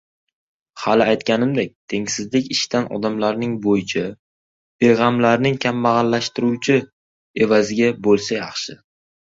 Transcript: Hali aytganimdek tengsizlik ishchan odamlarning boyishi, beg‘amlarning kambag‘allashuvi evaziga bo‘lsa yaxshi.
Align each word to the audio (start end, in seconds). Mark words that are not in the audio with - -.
Hali 0.83 1.05
aytganimdek 1.11 1.75
tengsizlik 1.93 2.49
ishchan 2.55 2.89
odamlarning 2.97 3.53
boyishi, 3.67 4.05
beg‘amlarning 4.85 5.61
kambag‘allashuvi 5.69 6.83
evaziga 7.47 7.95
bo‘lsa 8.09 8.41
yaxshi. 8.45 8.83